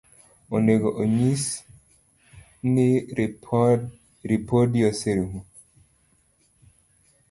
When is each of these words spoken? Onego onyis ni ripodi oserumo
Onego 0.57 0.89
onyis 1.03 1.43
ni 2.73 2.87
ripodi 4.31 4.79
oserumo 4.91 5.39